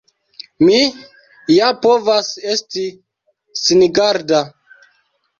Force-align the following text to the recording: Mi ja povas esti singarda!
Mi 0.67 0.77
ja 1.55 1.67
povas 1.83 2.29
esti 2.53 2.85
singarda! 3.65 4.41